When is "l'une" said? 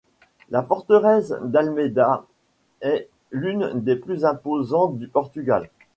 3.29-3.69